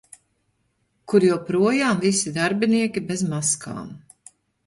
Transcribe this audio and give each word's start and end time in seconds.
Kur 1.13 1.25
joprojām 1.27 2.01
visi 2.07 2.33
darbinieki 2.39 3.05
bez 3.13 3.23
maskām. 3.35 3.93